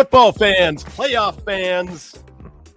[0.00, 2.18] Football fans, playoff fans,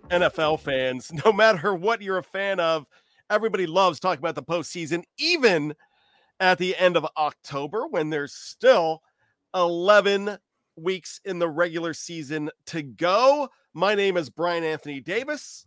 [0.10, 2.86] NFL fans, no matter what you're a fan of,
[3.30, 5.74] everybody loves talking about the postseason, even
[6.42, 9.02] at the end of October when there's still
[9.56, 10.38] 11
[10.76, 13.48] weeks in the regular season to go.
[13.74, 15.66] My name is Bryan Anthony Davis.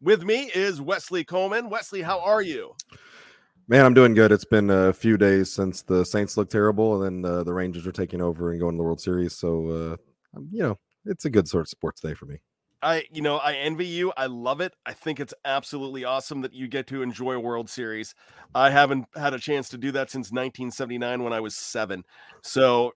[0.00, 1.70] With me is Wesley Coleman.
[1.70, 2.72] Wesley, how are you?
[3.66, 4.30] Man, I'm doing good.
[4.30, 7.84] It's been a few days since the Saints looked terrible, and then uh, the Rangers
[7.84, 9.32] are taking over and going to the World Series.
[9.36, 9.96] So,
[10.36, 12.38] uh, you know, it's a good sort of sports day for me.
[12.84, 14.12] I, you know, I envy you.
[14.14, 14.74] I love it.
[14.84, 18.14] I think it's absolutely awesome that you get to enjoy a World Series.
[18.54, 22.04] I haven't had a chance to do that since 1979 when I was seven.
[22.42, 22.92] So,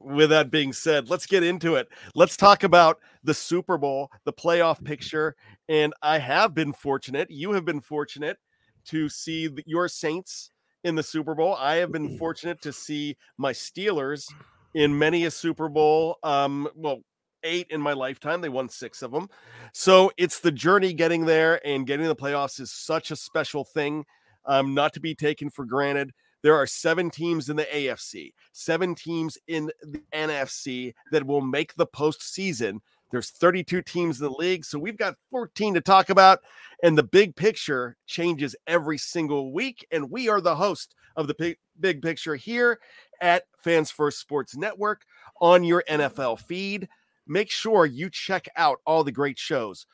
[0.00, 1.88] with that being said, let's get into it.
[2.14, 5.36] Let's talk about the Super Bowl, the playoff picture.
[5.68, 7.30] And I have been fortunate.
[7.30, 8.38] You have been fortunate
[8.86, 10.50] to see your Saints
[10.84, 11.54] in the Super Bowl.
[11.54, 14.26] I have been fortunate to see my Steelers
[14.74, 16.16] in many a Super Bowl.
[16.22, 17.02] Um, well,
[17.42, 18.40] eight in my lifetime.
[18.40, 19.28] They won six of them.
[19.72, 24.04] So it's the journey getting there and getting the playoffs is such a special thing,
[24.44, 26.12] um, not to be taken for granted.
[26.42, 31.74] There are seven teams in the AFC, seven teams in the NFC that will make
[31.74, 32.80] the postseason.
[33.12, 36.40] There's 32 teams in the league, so we've got 14 to talk about,
[36.82, 39.86] and the big picture changes every single week.
[39.92, 42.80] And we are the host of the big, big picture here
[43.20, 45.02] at Fans First Sports Network
[45.40, 46.88] on your NFL feed
[47.26, 49.86] make sure you check out all the great shows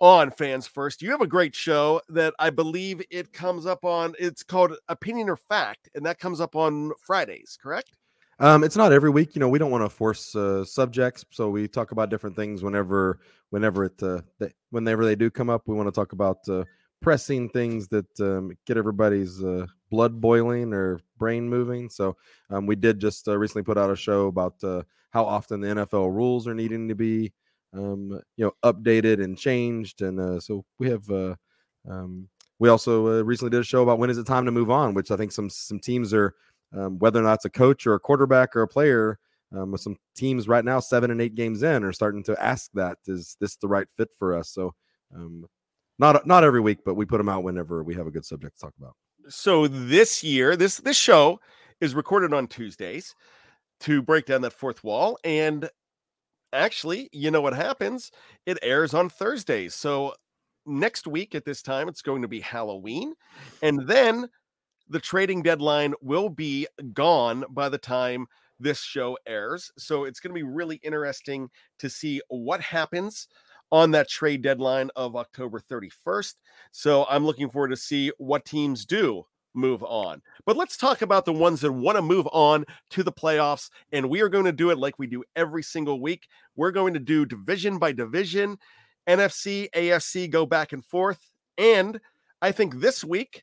[0.00, 1.02] on Fans First.
[1.02, 4.14] You have a great show that I believe it comes up on.
[4.18, 7.96] It's called Opinion or Fact, and that comes up on Fridays, correct?
[8.40, 9.34] Um, it's not every week.
[9.34, 12.62] You know, we don't want to force uh, subjects, so we talk about different things
[12.62, 13.20] whenever,
[13.50, 15.62] whenever it, uh, they, whenever they do come up.
[15.66, 16.64] We want to talk about uh,
[17.04, 21.90] pressing things that um, get everybody's uh, blood boiling or brain moving.
[21.90, 22.16] So
[22.48, 25.68] um, we did just uh, recently put out a show about uh, how often the
[25.68, 27.30] NFL rules are needing to be,
[27.74, 30.00] um, you know, updated and changed.
[30.00, 31.08] And uh, so we have.
[31.10, 31.34] Uh,
[31.86, 32.28] um,
[32.60, 34.94] we also uh, recently did a show about when is it time to move on,
[34.94, 36.34] which I think some some teams are,
[36.74, 39.18] um, whether or not it's a coach or a quarterback or a player.
[39.54, 42.70] Um, with some teams right now, seven and eight games in, are starting to ask
[42.74, 44.48] that is this the right fit for us?
[44.48, 44.74] So,
[45.14, 45.46] um,
[45.98, 48.56] not not every week, but we put them out whenever we have a good subject
[48.56, 48.94] to talk about.
[49.28, 51.40] So this year, this this show
[51.80, 53.14] is recorded on Tuesdays
[53.80, 55.18] to break down that fourth wall.
[55.24, 55.68] And
[56.52, 58.10] actually, you know what happens?
[58.46, 59.74] It airs on Thursdays.
[59.74, 60.14] So
[60.66, 63.14] next week at this time, it's going to be Halloween.
[63.62, 64.28] And then
[64.88, 68.26] the trading deadline will be gone by the time
[68.60, 69.72] this show airs.
[69.76, 73.28] So it's going to be really interesting to see what happens
[73.74, 76.34] on that trade deadline of October 31st.
[76.70, 80.22] So I'm looking forward to see what teams do move on.
[80.46, 83.70] But let's talk about the ones that want to move on to the playoffs.
[83.90, 86.28] And we are going to do it like we do every single week.
[86.54, 88.58] We're going to do division by division,
[89.08, 91.28] NFC, AFC go back and forth.
[91.58, 92.00] And
[92.40, 93.42] I think this week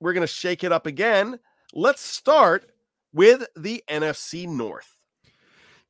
[0.00, 1.38] we're going to shake it up again.
[1.72, 2.72] Let's start
[3.12, 4.93] with the NFC North.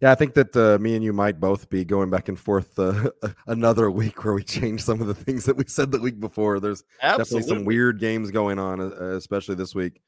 [0.05, 2.79] Yeah, I think that uh, me and you might both be going back and forth
[2.79, 3.09] uh,
[3.47, 6.61] another week where we change some of the things that we said the week before.
[6.61, 7.41] There's Absolutely.
[7.41, 10.03] definitely some weird games going on, uh, especially this week.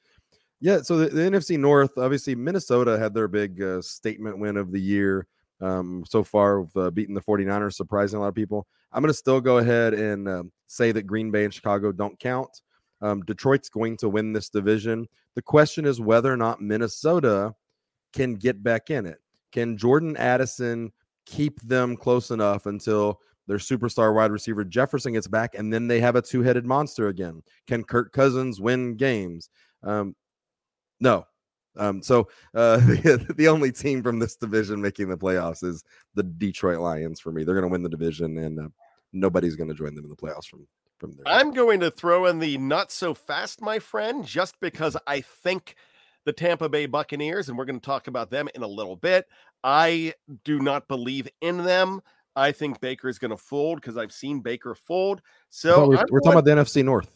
[0.61, 4.71] Yeah, so the, the, NFC North, obviously, Minnesota had their big uh, statement win of
[4.71, 5.27] the year
[5.63, 8.67] um, so far, with, uh, beating the 49ers, surprising a lot of people.
[8.93, 12.21] I'm going to still go ahead and um, say that Green Bay and Chicago don't
[12.21, 12.61] count.
[13.01, 15.07] Um, Detroit's going to win this division.
[15.37, 17.55] The question is whether or not Minnesota
[18.13, 19.21] can get back in it.
[19.57, 20.93] Can Jordan Addison
[21.25, 25.99] keep them close enough until their superstar wide receiver Jefferson gets back, and then they
[25.99, 27.43] have a two headed monster again.
[27.67, 29.49] Can Kirk Cousins win games?
[29.83, 30.15] Um,
[31.01, 31.25] no.
[31.75, 35.83] Um, so uh, the, the only team from this division making the playoffs is
[36.15, 37.43] the Detroit Lions for me.
[37.43, 38.69] They're going to win the division, and uh,
[39.15, 40.67] nobody's going to join them in the playoffs from
[40.99, 41.35] from there.
[41.35, 45.77] I'm going to throw in the not so fast, my friend, just because I think
[46.27, 49.27] the Tampa Bay Buccaneers, and we're going to talk about them in a little bit.
[49.65, 50.13] I
[50.45, 52.03] do not believe in them.
[52.35, 55.23] I think Baker is going to fold because I've seen Baker fold.
[55.49, 57.11] So we're, we're talking about the NFC North.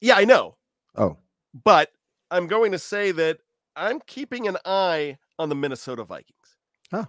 [0.00, 0.56] Yeah, I know.
[0.96, 1.16] Oh,
[1.64, 1.90] but
[2.30, 3.38] I'm going to say that
[3.74, 6.56] I'm keeping an eye on the Minnesota Vikings.
[6.92, 7.06] Huh.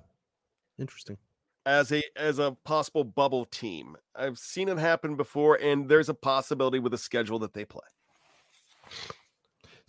[0.80, 1.18] Interesting.
[1.66, 3.98] As a as a possible bubble team.
[4.16, 7.86] I've seen it happen before, and there's a possibility with the schedule that they play.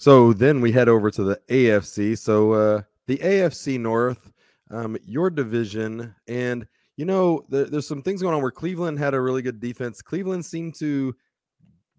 [0.00, 2.16] So then we head over to the AFC.
[2.16, 4.32] So uh the AFC North,
[4.70, 6.66] um, your division, and
[6.96, 10.00] you know, there, there's some things going on where Cleveland had a really good defense.
[10.00, 11.14] Cleveland seemed to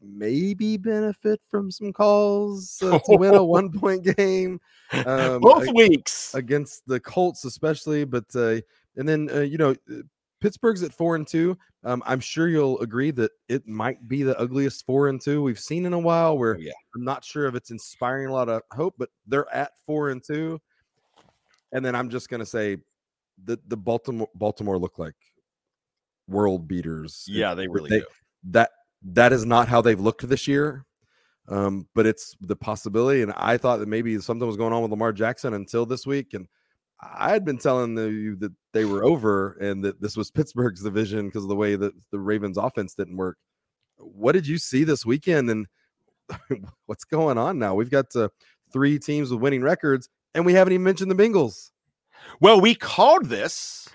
[0.02, 4.60] maybe benefit from some calls uh, to win a one point game.
[5.06, 8.04] Um, Both ag- weeks against the Colts, especially.
[8.04, 8.62] But, uh,
[8.96, 10.02] and then, uh, you know, uh,
[10.42, 11.58] Pittsburgh's at four and two.
[11.84, 15.60] Um, I'm sure you'll agree that it might be the ugliest four and two we've
[15.60, 16.38] seen in a while.
[16.38, 16.74] Where oh, yeah.
[16.96, 20.22] I'm not sure if it's inspiring a lot of hope, but they're at four and
[20.24, 20.60] two.
[21.72, 22.78] And then I'm just gonna say
[23.44, 25.16] the the Baltimore Baltimore look like
[26.28, 27.26] world beaters.
[27.28, 28.06] Yeah, they really they, do.
[28.52, 28.72] That
[29.04, 30.86] that is not how they've looked this year.
[31.48, 34.92] Um, but it's the possibility, and I thought that maybe something was going on with
[34.92, 36.48] Lamar Jackson until this week, and
[37.02, 41.28] I had been telling you that they were over and that this was Pittsburgh's division
[41.28, 43.38] because of the way that the Ravens' offense didn't work.
[43.98, 45.68] What did you see this weekend, and
[46.86, 47.76] what's going on now?
[47.76, 48.30] We've got uh,
[48.72, 51.72] three teams with winning records, and we haven't even mentioned the Bengals.
[52.40, 53.90] Well, we called this,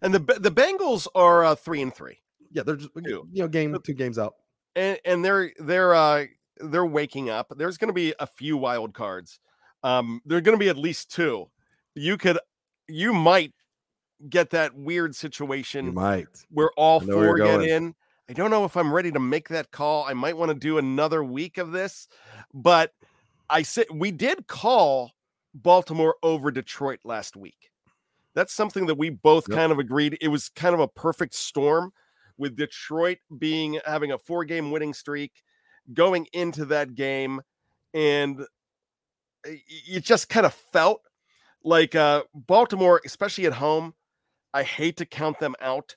[0.00, 2.18] and the the Bengals are uh, three and three.
[2.50, 4.34] Yeah, they're just you know game two games out,
[4.76, 6.26] and and they're they're uh
[6.58, 7.52] they're waking up.
[7.56, 9.40] There's going to be a few wild cards.
[9.82, 11.48] Um, there're going to be at least two.
[11.94, 12.38] You could,
[12.88, 13.52] you might
[14.28, 15.86] get that weird situation.
[15.86, 17.94] You might where all four get in.
[18.28, 20.04] I don't know if I'm ready to make that call.
[20.04, 22.08] I might want to do another week of this,
[22.54, 22.92] but
[23.50, 25.12] I said we did call
[25.54, 27.70] Baltimore over Detroit last week.
[28.34, 29.58] That's something that we both yep.
[29.58, 30.16] kind of agreed.
[30.20, 31.92] It was kind of a perfect storm
[32.38, 35.32] with Detroit being having a four game winning streak
[35.92, 37.42] going into that game.
[37.92, 38.40] And
[39.46, 39.56] eh,
[39.86, 41.02] it just kind of felt
[41.64, 43.94] like uh, Baltimore, especially at home.
[44.54, 45.96] I hate to count them out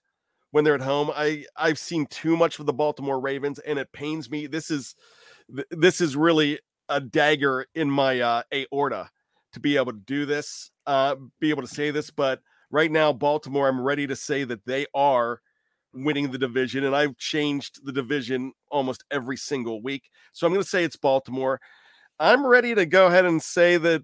[0.52, 1.12] when they're at home.
[1.14, 4.48] I I've seen too much of the Baltimore Ravens, and it pains me.
[4.48, 4.96] This is
[5.72, 6.60] this is really
[6.90, 9.10] a dagger in my uh, aorta
[9.54, 12.12] to be able to do this, uh, be able to say this.
[12.12, 12.42] But
[12.72, 15.42] right now, Baltimore, I'm ready to say that they are
[15.94, 20.10] winning the division, and I've changed the division almost every single week.
[20.34, 21.60] So I'm going to say it's Baltimore.
[22.20, 24.04] I'm ready to go ahead and say that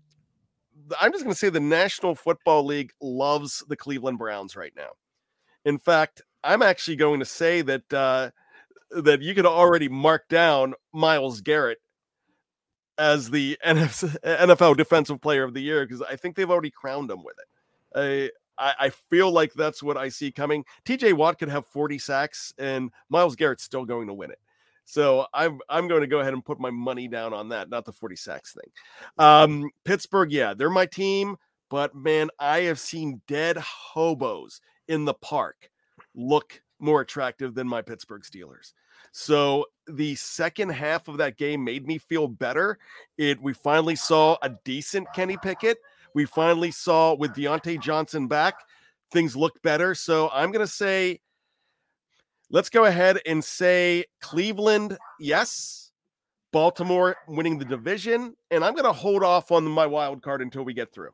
[1.00, 4.89] I'm just going to say the National Football League loves the Cleveland Browns right now.
[5.66, 8.31] In fact, I'm actually going to say that uh,
[8.92, 11.80] that you could already mark down Myles Garrett
[12.98, 17.24] as the NFL Defensive Player of the Year because I think they've already crowned him
[17.24, 18.34] with it.
[18.57, 20.66] I, I feel like that's what I see coming.
[20.86, 24.39] TJ Watt could have 40 sacks, and Myles Garrett's still going to win it.
[24.91, 27.86] So I'm I'm going to go ahead and put my money down on that, not
[27.86, 28.69] the 40 sacks thing.
[29.17, 31.38] Um, Pittsburgh, yeah, they're my team,
[31.69, 35.69] but man, I have seen dead hobos in the park
[36.13, 38.74] look more attractive than my Pittsburgh Steelers.
[39.13, 42.77] So the second half of that game made me feel better.
[43.17, 45.77] It we finally saw a decent Kenny Pickett.
[46.13, 48.55] We finally saw with Diontae Johnson back,
[49.13, 49.95] things look better.
[49.95, 51.21] So I'm gonna say,
[52.51, 55.91] let's go ahead and say Cleveland, yes.
[56.51, 60.74] Baltimore winning the division, and I'm gonna hold off on my wild card until we
[60.74, 61.12] get through.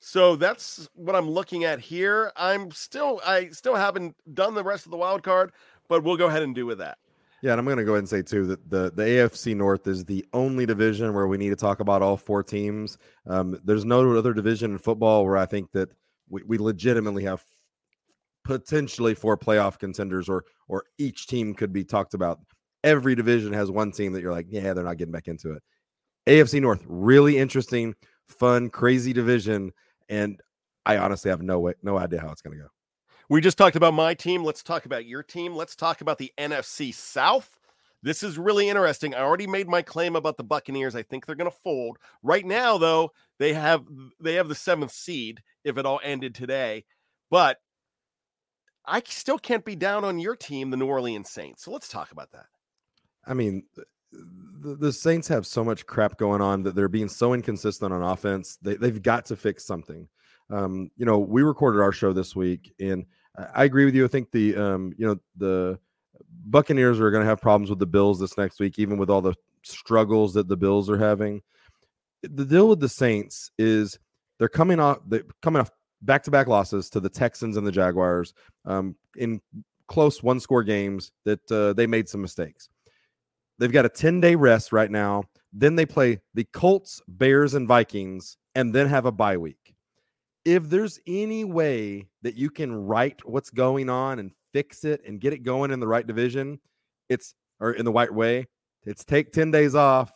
[0.00, 2.32] So that's what I'm looking at here.
[2.34, 5.52] I'm still I still haven't done the rest of the wild card,
[5.88, 6.98] but we'll go ahead and do with that.
[7.42, 9.86] Yeah, and I'm going to go ahead and say too that the the AFC North
[9.86, 12.98] is the only division where we need to talk about all four teams.
[13.28, 15.90] Um, there's no other division in football where I think that
[16.28, 17.42] we, we legitimately have
[18.44, 22.40] potentially four playoff contenders, or or each team could be talked about.
[22.84, 25.62] Every division has one team that you're like, yeah, they're not getting back into it.
[26.26, 27.94] AFC North, really interesting,
[28.26, 29.72] fun, crazy division
[30.08, 30.40] and
[30.84, 32.68] I honestly have no way, no idea how it's going to go.
[33.28, 34.44] We just talked about my team.
[34.44, 35.54] Let's talk about your team.
[35.54, 37.58] Let's talk about the NFC South.
[38.02, 39.14] This is really interesting.
[39.14, 40.96] I already made my claim about the Buccaneers.
[40.96, 41.98] I think they're going to fold.
[42.22, 43.84] Right now, though, they have
[44.20, 46.84] they have the seventh seed if it all ended today.
[47.30, 47.58] But
[48.84, 51.64] I still can't be down on your team, the New Orleans Saints.
[51.64, 52.46] So let's talk about that.
[53.24, 53.62] I mean,
[54.12, 58.02] the, the Saints have so much crap going on that they're being so inconsistent on
[58.02, 58.58] offense.
[58.60, 60.08] They, they've got to fix something.
[60.50, 63.06] Um, you know, we recorded our show this week, and
[63.38, 64.04] I, I agree with you.
[64.04, 65.78] I think the um, you know the
[66.46, 69.22] Buccaneers are going to have problems with the Bills this next week, even with all
[69.22, 71.42] the struggles that the Bills are having.
[72.22, 73.98] The deal with the Saints is
[74.38, 75.70] they're coming off they're coming off
[76.02, 79.40] back to back losses to the Texans and the Jaguars um, in
[79.88, 82.68] close one score games that uh, they made some mistakes.
[83.58, 85.24] They've got a 10 day rest right now.
[85.52, 89.74] Then they play the Colts, Bears, and Vikings, and then have a bye week.
[90.44, 95.20] If there's any way that you can right what's going on and fix it and
[95.20, 96.58] get it going in the right division,
[97.08, 98.46] it's or in the right way.
[98.84, 100.12] It's take 10 days off,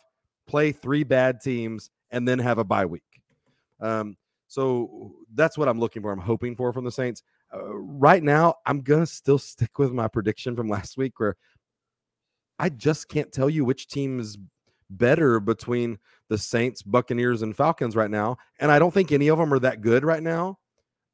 [0.47, 3.03] play three bad teams, and then have a bye week.
[3.79, 4.17] Um,
[4.47, 6.11] so that's what I'm looking for.
[6.11, 7.23] I'm hoping for from the Saints.
[7.53, 11.35] Uh, right now, I'm going to still stick with my prediction from last week where
[12.59, 14.37] I just can't tell you which team is
[14.89, 18.37] better between the Saints, Buccaneers, and Falcons right now.
[18.59, 20.59] And I don't think any of them are that good right now.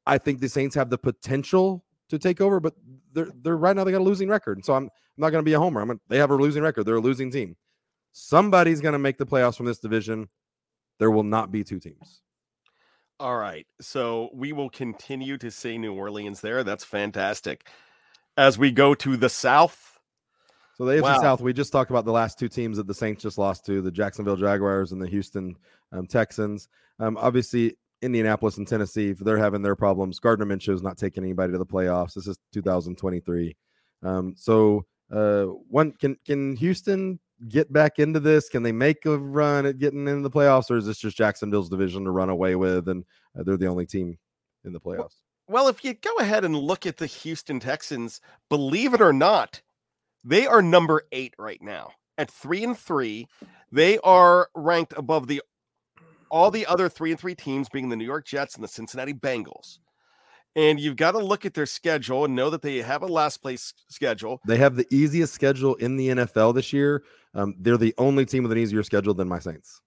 [0.06, 2.74] I think the Saints have the potential to take over, but
[3.12, 4.64] they're they're right now they got a losing record.
[4.64, 5.80] So I'm, I'm not going to be a homer.
[5.80, 6.84] I'm gonna, they have a losing record.
[6.84, 7.56] They're a losing team.
[8.12, 10.28] Somebody's going to make the playoffs from this division.
[10.98, 12.22] There will not be two teams.
[13.20, 13.66] All right.
[13.80, 16.64] So we will continue to see New Orleans there.
[16.64, 17.68] That's fantastic.
[18.36, 19.98] As we go to the South.
[20.76, 21.20] So the AFC wow.
[21.20, 23.80] South, we just talked about the last two teams that the Saints just lost to,
[23.80, 25.56] the Jacksonville Jaguars and the Houston
[25.92, 26.68] um, Texans.
[26.98, 31.24] Um, obviously, Indianapolis and Tennessee, if they're having their problems, Gardner Minshew is not taking
[31.24, 32.14] anybody to the playoffs.
[32.14, 33.56] This is 2023.
[34.02, 37.18] Um, so, uh, one can can Houston
[37.48, 38.48] get back into this?
[38.48, 41.68] Can they make a run at getting into the playoffs, or is this just Jacksonville's
[41.68, 43.04] division to run away with, and
[43.38, 44.18] uh, they're the only team
[44.64, 45.16] in the playoffs?
[45.46, 49.60] Well, if you go ahead and look at the Houston Texans, believe it or not,
[50.22, 53.26] they are number eight right now at three and three.
[53.70, 55.42] They are ranked above the
[56.34, 59.14] all the other three and three teams being the New York Jets and the Cincinnati
[59.14, 59.78] Bengals.
[60.56, 63.40] And you've got to look at their schedule and know that they have a last
[63.40, 64.40] place schedule.
[64.44, 67.04] They have the easiest schedule in the NFL this year.
[67.34, 69.80] Um, they're the only team with an easier schedule than my Saints.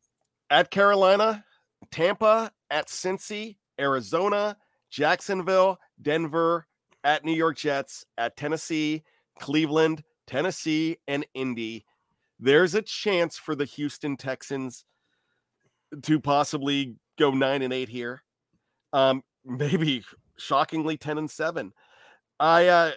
[0.49, 1.43] At Carolina,
[1.91, 4.55] Tampa, at Cincy, Arizona,
[4.89, 6.65] Jacksonville, Denver,
[7.03, 9.03] at New York Jets, at Tennessee,
[9.37, 11.83] Cleveland, Tennessee, and Indy.
[12.39, 14.85] There's a chance for the Houston Texans
[16.03, 18.23] to possibly go nine and eight here.
[18.93, 20.03] Um, maybe
[20.37, 21.73] shockingly 10 and 7.
[22.39, 22.91] I uh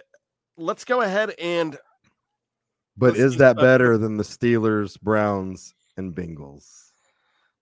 [0.57, 1.77] let's go ahead and
[2.97, 6.91] but is that better than the Steelers, Browns, and Bengals?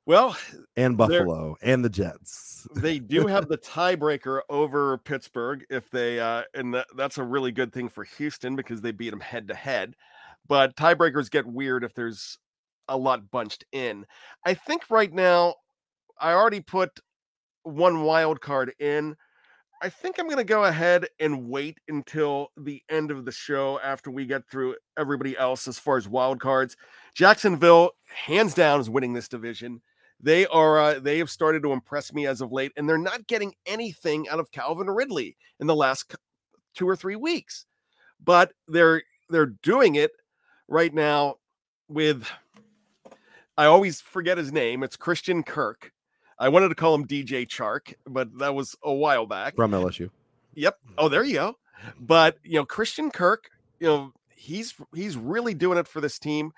[0.05, 0.36] Well,
[0.75, 2.67] and Buffalo and the Jets.
[2.75, 7.51] they do have the tiebreaker over Pittsburgh if they uh and that, that's a really
[7.51, 9.95] good thing for Houston because they beat them head to head.
[10.48, 12.38] But tiebreakers get weird if there's
[12.89, 14.05] a lot bunched in.
[14.46, 15.55] I think right now,
[16.19, 17.00] I already put
[17.63, 19.15] one wild card in.
[19.81, 23.79] I think I'm going to go ahead and wait until the end of the show
[23.81, 26.75] after we get through everybody else as far as wild cards.
[27.15, 29.81] Jacksonville, hands down, is winning this division.
[30.22, 33.27] They are uh, they have started to impress me as of late, and they're not
[33.27, 36.13] getting anything out of Calvin Ridley in the last
[36.75, 37.65] two or three weeks,
[38.22, 40.12] but they're they're doing it
[40.67, 41.36] right now
[41.88, 42.27] with
[43.60, 44.84] I always forget his name.
[44.84, 45.92] It's Christian Kirk.
[46.39, 49.58] I wanted to call him DJ Chark, but that was a while back.
[49.58, 50.10] From LSU.
[50.56, 50.78] Yep.
[50.98, 51.58] Oh, there you go.
[52.00, 53.50] But you know, Christian Kirk,
[53.82, 56.54] you know, he's he's really doing it for this team.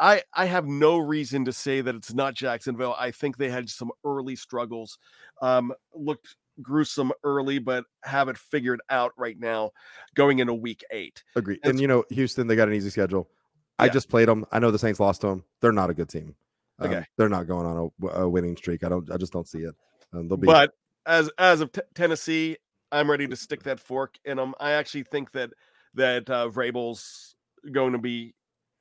[0.00, 2.94] I I have no reason to say that it's not Jacksonville.
[2.96, 4.96] I think they had some early struggles.
[5.42, 9.72] Um, looked gruesome early, but have it figured out right now
[10.14, 11.24] going into week eight.
[11.34, 11.58] Agree.
[11.64, 13.28] And, and you know, Houston, they got an easy schedule.
[13.78, 14.46] I just played them.
[14.52, 15.44] I know the Saints lost to them.
[15.60, 16.34] They're not a good team.
[16.80, 18.84] Okay, um, they're not going on a, a, winning streak.
[18.84, 19.10] I don't.
[19.10, 19.74] I just don't see it.
[20.12, 20.46] Um, they'll be.
[20.46, 20.72] But
[21.06, 22.56] as as of t- Tennessee,
[22.90, 24.54] I'm ready to stick that fork in them.
[24.58, 25.50] I actually think that
[25.94, 27.36] that uh, Vrabel's
[27.70, 28.34] going to be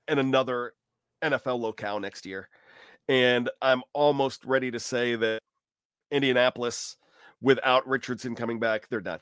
[0.08, 0.74] in another
[1.24, 2.50] NFL locale next year,
[3.08, 5.40] and I'm almost ready to say that
[6.12, 6.98] Indianapolis,
[7.42, 9.20] without Richardson coming back, they're done.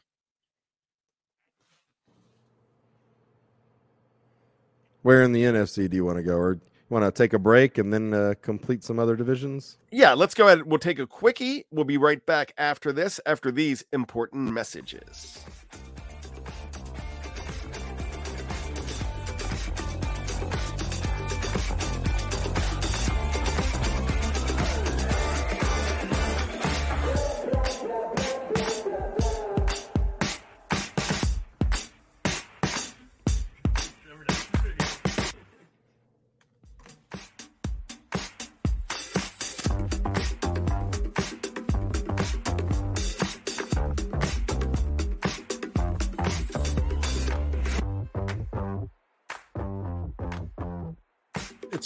[5.01, 7.77] Where in the NFC do you want to go, or want to take a break
[7.77, 9.77] and then uh, complete some other divisions?
[9.91, 10.67] Yeah, let's go ahead.
[10.67, 11.65] We'll take a quickie.
[11.71, 15.43] We'll be right back after this, after these important messages.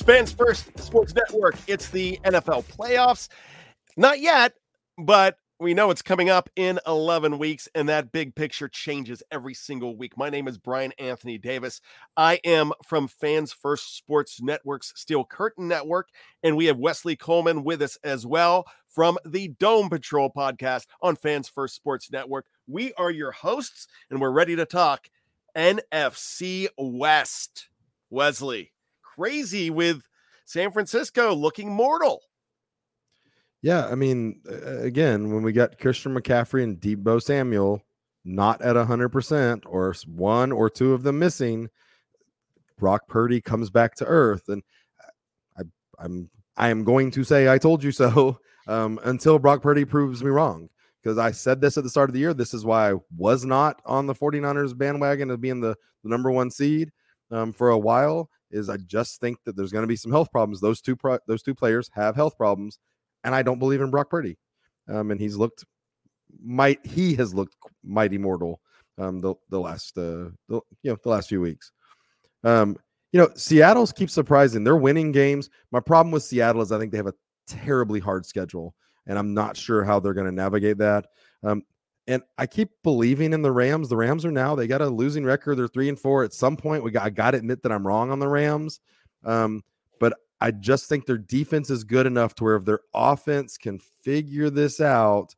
[0.05, 1.55] Fans First Sports Network.
[1.65, 3.27] It's the NFL playoffs.
[3.97, 4.53] Not yet,
[4.99, 9.55] but we know it's coming up in 11 weeks, and that big picture changes every
[9.55, 10.15] single week.
[10.15, 11.81] My name is Bryan Anthony Davis.
[12.15, 16.09] I am from Fans First Sports Network's Steel Curtain Network,
[16.43, 21.15] and we have Wesley Coleman with us as well from the Dome Patrol podcast on
[21.15, 22.45] Fans First Sports Network.
[22.67, 25.09] We are your hosts, and we're ready to talk
[25.57, 27.69] NFC West.
[28.11, 28.71] Wesley,
[29.15, 30.01] crazy with
[30.45, 32.21] San Francisco looking mortal.
[33.61, 37.81] Yeah, I mean, again, when we got Christian McCaffrey and Deebo Samuel
[38.23, 41.69] not at 100% or one or two of them missing,
[42.77, 44.49] Brock Purdy comes back to earth.
[44.49, 44.61] And
[45.57, 45.63] I,
[45.97, 50.23] I'm I am going to say I told you so um, until Brock Purdy proves
[50.23, 50.69] me wrong.
[51.01, 52.33] Because I said this at the start of the year.
[52.33, 56.31] This is why I was not on the 49ers bandwagon of being the, the number
[56.31, 56.91] one seed
[57.31, 58.29] um, for a while.
[58.51, 60.61] Is I just think that there's going to be some health problems.
[60.61, 62.79] Those two pro- those two players have health problems
[63.25, 64.37] and I don't believe in Brock Purdy.
[64.87, 65.65] Um, and he's looked
[66.41, 68.61] might he has looked mighty mortal
[68.97, 71.71] um, the the last uh, the, you know the last few weeks.
[72.43, 72.77] Um,
[73.11, 74.63] you know, Seattle's keep surprising.
[74.63, 75.49] They're winning games.
[75.71, 77.13] My problem with Seattle is I think they have a
[77.47, 78.75] terribly hard schedule,
[79.07, 81.07] and I'm not sure how they're going to navigate that.
[81.43, 81.63] Um,
[82.07, 83.89] and I keep believing in the Rams.
[83.89, 85.55] The Rams are now they got a losing record.
[85.55, 86.23] They're three and four.
[86.23, 88.79] At some point, we got I got to admit that I'm wrong on the Rams.
[89.23, 89.63] Um,
[89.99, 93.79] but I just think their defense is good enough to where if their offense can
[94.03, 95.33] figure this out,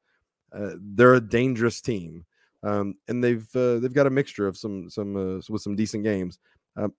[0.51, 2.25] uh, they're a dangerous team.
[2.63, 6.03] Um, and they've uh, they've got a mixture of some some uh, with some decent
[6.03, 6.39] games.
[6.75, 6.93] Um,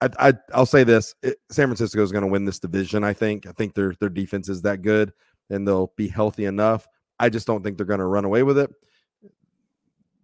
[0.00, 3.02] I, I will say this: it, San Francisco is going to win this division.
[3.02, 3.46] I think.
[3.46, 5.12] I think their their defense is that good,
[5.50, 6.86] and they'll be healthy enough.
[7.18, 8.70] I just don't think they're going to run away with it.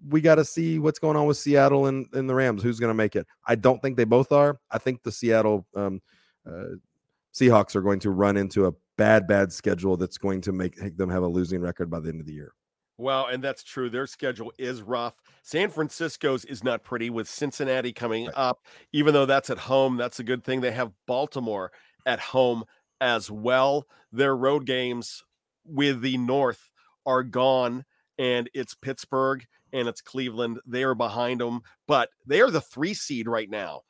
[0.06, 2.62] We got to see what's going on with Seattle and, and the Rams.
[2.62, 3.26] Who's going to make it?
[3.46, 4.60] I don't think they both are.
[4.70, 6.00] I think the Seattle um,
[6.46, 6.76] uh,
[7.34, 11.10] Seahawks are going to run into a bad, bad schedule that's going to make them
[11.10, 12.52] have a losing record by the end of the year.
[12.96, 13.88] Well, and that's true.
[13.88, 15.20] Their schedule is rough.
[15.42, 18.34] San Francisco's is not pretty with Cincinnati coming right.
[18.36, 18.58] up.
[18.92, 20.60] Even though that's at home, that's a good thing.
[20.60, 21.70] They have Baltimore
[22.06, 22.64] at home
[23.00, 23.86] as well.
[24.10, 25.22] Their road games
[25.64, 26.70] with the North
[27.06, 27.84] are gone,
[28.18, 30.60] and it's Pittsburgh and it's Cleveland.
[30.66, 33.82] They are behind them, but they are the three seed right now.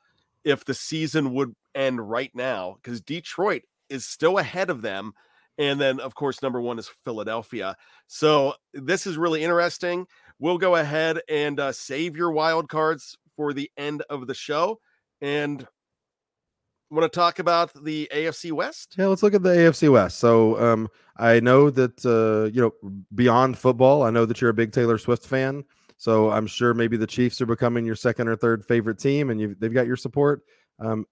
[0.45, 5.13] If the season would end right now because Detroit is still ahead of them.
[5.57, 7.77] And then, of course, number one is Philadelphia.
[8.07, 10.07] So this is really interesting.
[10.39, 14.79] We'll go ahead and uh, save your wild cards for the end of the show.
[15.21, 15.67] And
[16.91, 18.95] want to talk about the AFC West?
[18.99, 20.19] Yeah, let's look at the AFC West.
[20.19, 24.55] So um, I know that uh, you know beyond football, I know that you're a
[24.55, 25.65] big Taylor Swift fan.
[25.97, 29.57] So I'm sure maybe the Chiefs are becoming your second or third favorite team, and
[29.59, 30.43] they've got your support.
[30.79, 31.07] Um,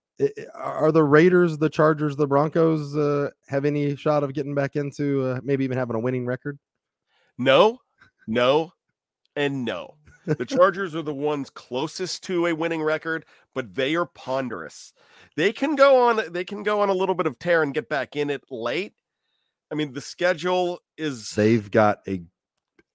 [0.54, 5.24] are the Raiders, the Chargers, the Broncos uh, have any shot of getting back into
[5.24, 6.58] uh, maybe even having a winning record?
[7.36, 7.80] No,
[8.26, 8.72] no,
[9.34, 9.95] and no.
[10.26, 14.92] The Chargers are the ones closest to a winning record, but they are ponderous.
[15.36, 16.20] They can go on.
[16.32, 18.94] They can go on a little bit of tear and get back in it late.
[19.70, 21.30] I mean, the schedule is.
[21.30, 22.22] They've got a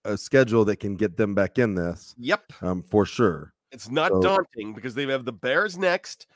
[0.04, 2.16] a schedule that can get them back in this.
[2.18, 3.54] Yep, um, for sure.
[3.72, 6.28] It's not so, daunting because they have the Bears next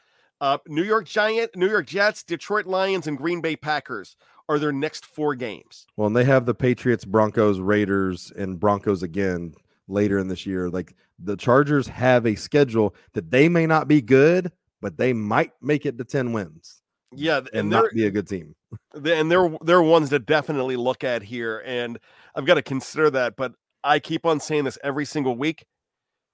[0.42, 4.16] uh, New York Giant, New York Jets, Detroit Lions, and Green Bay Packers
[4.48, 5.88] are their next four games.
[5.98, 9.54] Well, and they have the Patriots, Broncos, Raiders, and Broncos again
[9.88, 10.70] later in this year.
[10.70, 15.52] Like the Chargers have a schedule that they may not be good, but they might
[15.62, 16.82] make it to 10 wins.
[17.14, 18.56] Yeah, and, and not be a good team.
[18.94, 21.64] And they're they're ones to definitely look at here.
[21.66, 21.98] And
[22.36, 23.38] I've got to consider that.
[23.38, 23.54] But
[23.86, 25.66] I keep on saying this every single week.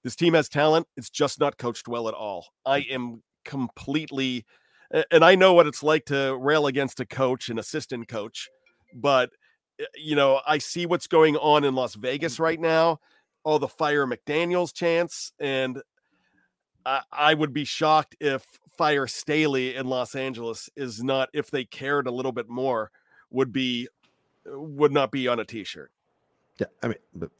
[0.02, 0.88] This team has talent.
[0.96, 2.46] It's just not coached well at all.
[2.66, 4.44] I am completely
[5.10, 8.48] and I know what it's like to rail against a coach, an assistant coach,
[8.94, 9.30] but
[9.80, 12.98] eh, you know, I see what's going on in Las Vegas right now.
[13.44, 15.82] Oh, the fire McDaniels chance, and
[16.86, 18.44] I, I would be shocked if
[18.76, 22.90] fire Staley in Los Angeles is not, if they cared a little bit more,
[23.30, 23.88] would be
[24.44, 25.90] would not be on a t-shirt.
[26.60, 27.30] Yeah, I mean, but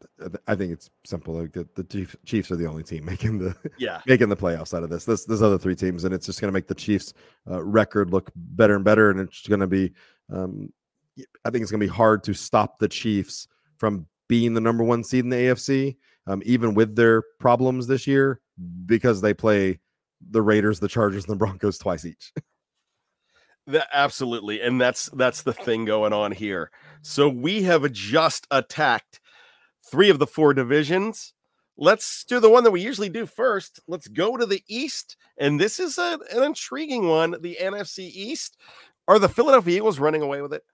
[0.46, 1.34] I think it's simple.
[1.34, 4.82] Like the, the Chiefs are the only team making the yeah making the playoffs out
[4.82, 5.04] of this.
[5.04, 7.12] This there's other three teams, and it's just going to make the Chiefs'
[7.50, 9.10] uh, record look better and better.
[9.10, 9.92] And it's going to be,
[10.32, 10.72] um,
[11.44, 14.82] I think it's going to be hard to stop the Chiefs from being the number
[14.82, 15.94] one seed in the AFC,
[16.26, 18.40] um, even with their problems this year,
[18.86, 19.78] because they play
[20.30, 22.32] the Raiders, the Chargers, and the Broncos twice each.
[23.68, 26.72] That, absolutely, and that's that's the thing going on here.
[27.02, 29.20] So we have just attacked
[29.88, 31.32] three of the four divisions.
[31.76, 33.78] let's do the one that we usually do first.
[33.86, 35.16] Let's go to the East.
[35.38, 38.56] And this is a, an intriguing one the NFC East.
[39.06, 40.64] Are the Philadelphia Eagles running away with it?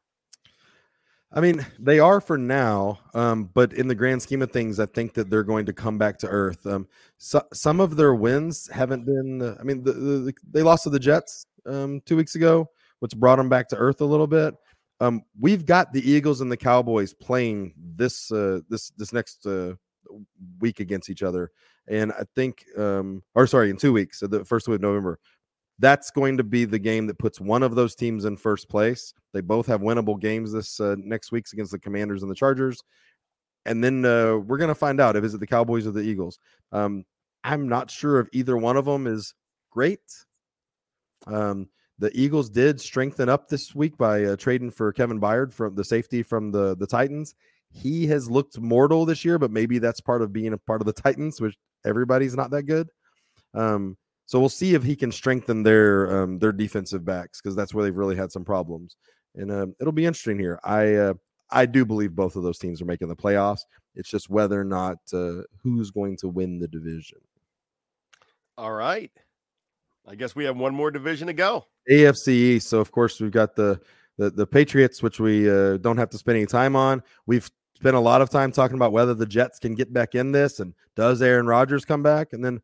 [1.30, 4.86] I mean, they are for now, um, but in the grand scheme of things, I
[4.86, 6.66] think that they're going to come back to earth.
[6.66, 6.88] Um,
[7.18, 9.42] so, some of their wins haven't been.
[9.42, 13.14] Uh, I mean, the, the, they lost to the Jets um, two weeks ago, which
[13.14, 14.54] brought them back to earth a little bit.
[15.00, 19.74] Um, we've got the Eagles and the Cowboys playing this uh, this this next uh,
[20.60, 21.50] week against each other,
[21.88, 25.18] and I think, um, or sorry, in two weeks, so the first week of November.
[25.78, 29.14] That's going to be the game that puts one of those teams in first place.
[29.32, 32.82] They both have winnable games this uh, next week's against the Commanders and the Chargers,
[33.64, 36.38] and then uh, we're going to find out if it's the Cowboys or the Eagles.
[36.72, 37.04] Um,
[37.44, 39.34] I'm not sure if either one of them is
[39.70, 40.00] great.
[41.26, 45.74] Um, the Eagles did strengthen up this week by uh, trading for Kevin Byard from
[45.74, 47.34] the safety from the the Titans.
[47.70, 50.86] He has looked mortal this year, but maybe that's part of being a part of
[50.86, 52.88] the Titans, which everybody's not that good.
[53.54, 53.96] Um,
[54.28, 57.82] so we'll see if he can strengthen their um, their defensive backs because that's where
[57.82, 58.94] they've really had some problems.
[59.34, 60.60] And uh, it'll be interesting here.
[60.62, 61.14] I uh,
[61.50, 63.60] I do believe both of those teams are making the playoffs.
[63.94, 67.20] It's just whether or not uh, who's going to win the division.
[68.58, 69.10] All right.
[70.06, 71.64] I guess we have one more division to go.
[71.90, 72.68] AFC East.
[72.68, 73.80] So of course we've got the
[74.18, 77.02] the, the Patriots, which we uh, don't have to spend any time on.
[77.24, 80.32] We've spent a lot of time talking about whether the Jets can get back in
[80.32, 82.60] this and does Aaron Rodgers come back, and then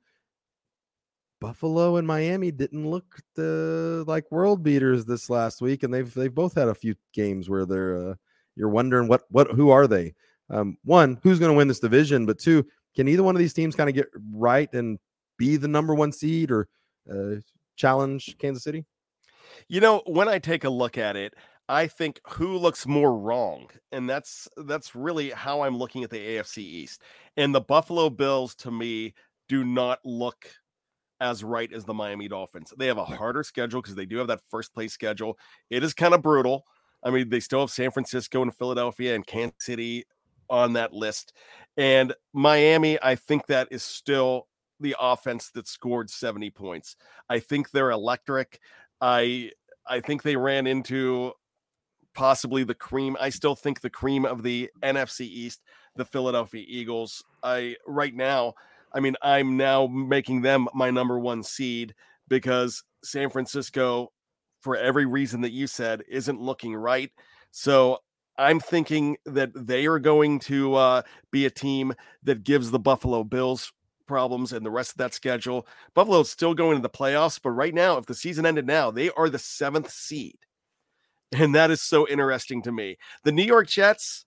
[1.41, 6.35] Buffalo and Miami didn't look the, like world beaters this last week, and they've they've
[6.35, 8.15] both had a few games where they're uh,
[8.57, 10.15] you're wondering what what who are they?
[10.51, 12.27] Um, one, who's going to win this division?
[12.27, 14.99] But two, can either one of these teams kind of get right and
[15.39, 16.69] be the number one seed or
[17.11, 17.37] uh,
[17.77, 18.85] challenge Kansas City?
[19.69, 21.35] You know, when I take a look at it,
[21.69, 26.19] I think who looks more wrong, and that's that's really how I'm looking at the
[26.19, 27.03] AFC East.
[27.37, 29.15] And the Buffalo Bills, to me,
[29.49, 30.51] do not look
[31.21, 32.73] as right as the Miami Dolphins.
[32.77, 35.39] They have a harder schedule because they do have that first place schedule.
[35.71, 36.67] It is kind of brutal.
[37.03, 40.05] I mean, they still have San Francisco and Philadelphia and Kansas City
[40.49, 41.33] on that list.
[41.77, 44.49] And Miami, I think that is still
[44.81, 46.97] the offense that scored 70 points.
[47.29, 48.61] I think they're electric.
[49.01, 49.51] I
[49.87, 51.33] I think they ran into
[52.15, 53.17] possibly the cream.
[53.21, 55.63] I still think the cream of the NFC East,
[55.97, 57.23] the Philadelphia Eagles.
[57.43, 58.55] I right now,
[58.95, 61.95] I mean, I'm now making them my number one seed
[62.29, 64.13] because San Francisco,
[64.61, 67.11] for every reason that you said, isn't looking right.
[67.51, 67.99] So
[68.39, 73.25] I'm thinking that they are going to uh, be a team that gives the Buffalo
[73.25, 73.73] Bills
[74.07, 75.67] problems and the rest of that schedule.
[75.95, 79.11] Buffalo's still going to the playoffs, but right now, if the season ended now, they
[79.11, 80.37] are the seventh seed.
[81.33, 82.97] And that is so interesting to me.
[83.25, 84.25] The New York Jets,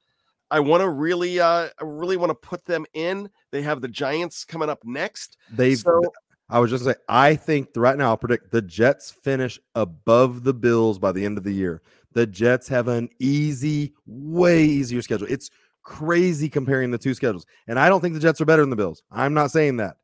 [0.49, 3.29] I want to really, uh, I really want to put them in.
[3.51, 5.37] They have the Giants coming up next.
[5.51, 6.01] They, so,
[6.49, 10.53] I was just say, I think right now I'll predict the Jets finish above the
[10.53, 11.81] Bills by the end of the year.
[12.13, 15.27] The Jets have an easy, way easier schedule.
[15.29, 15.49] It's
[15.83, 17.45] crazy comparing the two schedules.
[17.67, 19.03] And I don't think the Jets are better than the Bills.
[19.11, 19.97] I'm not saying that.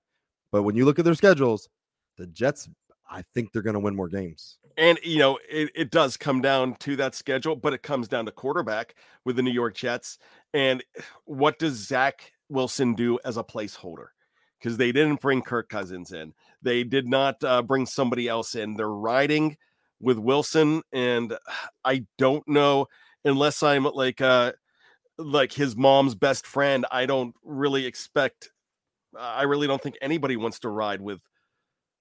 [0.51, 1.69] But when you look at their schedules,
[2.17, 2.69] the Jets,
[3.10, 4.60] I think they're going to win more games.
[4.77, 8.25] And, you know, it, it does come down to that schedule, but it comes down
[8.25, 10.17] to quarterback with the New York Jets.
[10.53, 10.83] And
[11.25, 14.07] what does Zach Wilson do as a placeholder?
[14.59, 18.75] Because they didn't bring Kirk Cousins in, they did not uh, bring somebody else in.
[18.75, 19.57] They're riding
[19.99, 20.81] with Wilson.
[20.91, 21.38] And
[21.83, 22.88] I don't know
[23.25, 24.53] unless I'm like, uh,
[25.17, 28.51] like his mom's best friend, I don't really expect.
[29.17, 31.21] I really don't think anybody wants to ride with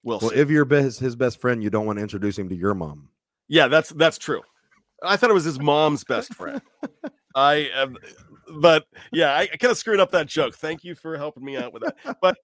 [0.03, 0.29] Wilson.
[0.29, 2.73] Well, if you're best, his best friend, you don't want to introduce him to your
[2.73, 3.09] mom.
[3.47, 4.41] Yeah, that's that's true.
[5.01, 6.61] I thought it was his mom's best friend.
[7.35, 7.97] I am,
[8.55, 10.55] but yeah, I, I kind of screwed up that joke.
[10.55, 12.17] Thank you for helping me out with that.
[12.21, 12.37] But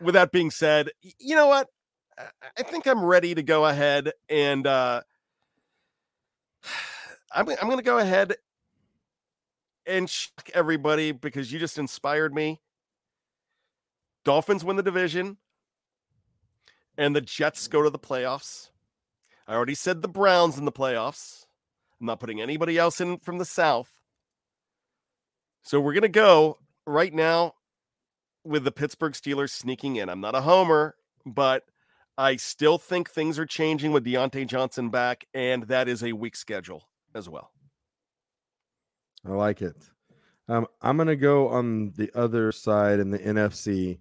[0.00, 1.68] with that being said, you know what?
[2.58, 5.02] I think I'm ready to go ahead and uh
[7.34, 8.34] I'm I'm going to go ahead
[9.86, 12.60] and shock everybody because you just inspired me.
[14.24, 15.38] Dolphins win the division,
[16.96, 18.70] and the Jets go to the playoffs.
[19.46, 21.46] I already said the Browns in the playoffs.
[22.00, 23.90] I'm not putting anybody else in from the South.
[25.62, 27.54] So we're going to go right now
[28.44, 30.08] with the Pittsburgh Steelers sneaking in.
[30.08, 31.64] I'm not a homer, but
[32.18, 36.36] I still think things are changing with Diontae Johnson back, and that is a weak
[36.36, 37.50] schedule as well.
[39.24, 39.76] I like it.
[40.48, 43.98] Um, I'm gonna go on the other side in the NFC.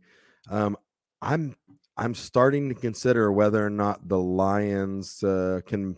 [0.49, 0.75] Um,
[1.21, 1.55] I'm
[1.97, 5.97] I'm starting to consider whether or not the Lions uh, can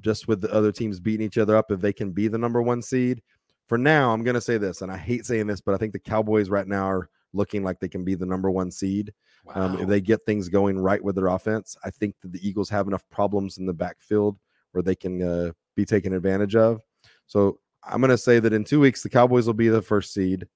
[0.00, 2.62] just with the other teams beating each other up if they can be the number
[2.62, 3.22] one seed.
[3.66, 5.98] For now, I'm gonna say this, and I hate saying this, but I think the
[5.98, 9.12] Cowboys right now are looking like they can be the number one seed.
[9.44, 9.54] Wow.
[9.54, 12.68] Um, if they get things going right with their offense, I think that the Eagles
[12.70, 14.38] have enough problems in the backfield
[14.72, 16.80] where they can uh, be taken advantage of.
[17.26, 20.12] So I'm going to say that in two weeks, the Cowboys will be the first
[20.12, 20.46] seed.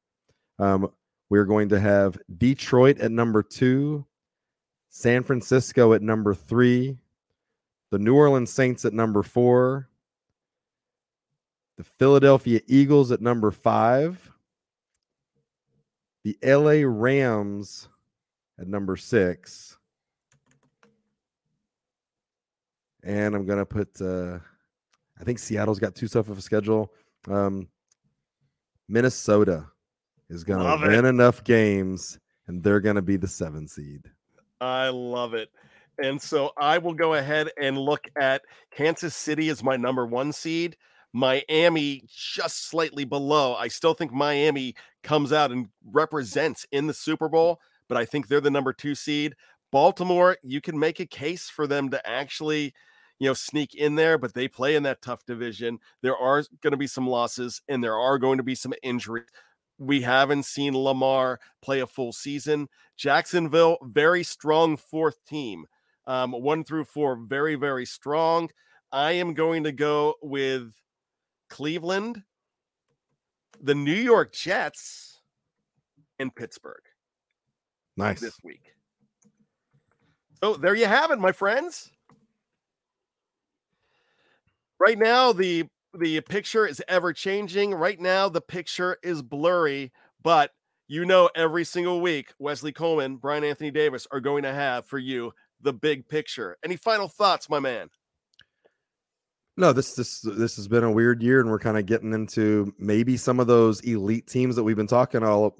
[0.59, 0.91] Um,
[1.31, 4.07] we're going to have Detroit at number two,
[4.97, 6.97] San Francisco at number three,
[7.91, 9.89] the New Orleans Saints at number four,
[11.77, 14.31] the Philadelphia Eagles at number five,
[16.23, 17.89] the LA Rams
[18.57, 19.77] at number six.
[23.03, 24.39] And I'm gonna put uh
[25.21, 26.95] I think Seattle's got too tough of a schedule.
[27.29, 27.67] Um
[28.89, 29.67] Minnesota
[30.31, 30.87] is gonna Love it.
[30.91, 34.09] win enough games and they're gonna be the seven seed.
[34.65, 35.51] I love it.
[36.03, 40.33] And so I will go ahead and look at Kansas City as my number one
[40.33, 40.77] seed.
[41.13, 43.55] Miami just slightly below.
[43.55, 48.27] I still think Miami comes out and represents in the Super Bowl, but I think
[48.27, 49.35] they're the number two seed.
[49.71, 52.73] Baltimore, you can make a case for them to actually,
[53.21, 55.79] you know, sneak in there, but they play in that tough division.
[56.03, 59.27] There are going to be some losses and there are going to be some injuries.
[59.79, 62.69] We haven't seen Lamar play a full season.
[62.97, 65.67] Jacksonville, very strong fourth team.
[66.07, 68.51] Um, one through four, very, very strong.
[68.93, 70.73] I am going to go with
[71.49, 72.23] Cleveland,
[73.61, 75.21] the New York Jets,
[76.19, 76.83] and Pittsburgh
[77.97, 78.21] Nice.
[78.21, 78.75] this week.
[80.43, 81.91] So there you have it, my friends.
[84.79, 85.65] Right now, the
[85.99, 87.75] the picture is ever changing.
[87.75, 90.53] Right now, the picture is blurry, but
[90.89, 94.99] you know, every single week, Wesley Coleman, Bryan Anthony Davis are going to have for
[94.99, 96.57] you the big picture.
[96.63, 97.89] Any final thoughts, my man?
[99.57, 102.75] No, this this this has been a weird year, and we're kind of getting into
[102.79, 105.57] maybe some of those elite teams that we've been talking all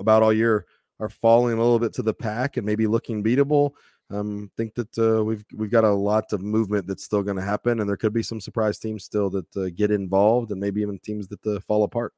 [0.00, 0.64] about all year
[0.98, 3.72] are falling a little bit to the pack and maybe looking beatable.
[4.10, 7.42] Um, think that uh, we've we've got a lot of movement that's still going to
[7.42, 10.80] happen, and there could be some surprise teams still that uh, get involved, and maybe
[10.80, 12.14] even teams that uh, fall apart.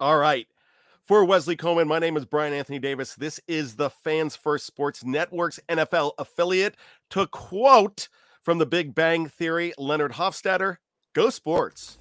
[0.00, 0.46] All right.
[1.04, 3.14] For Wesley Coleman, my name is Bryan Anthony Davis.
[3.14, 6.74] This is the Fans First Sports Network's NFL affiliate.
[7.10, 8.08] To quote
[8.42, 10.78] from the Big Bang Theory, Leonard Hofstadter,
[11.12, 11.98] go sports.